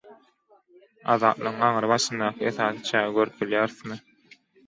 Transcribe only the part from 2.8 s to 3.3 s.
çägi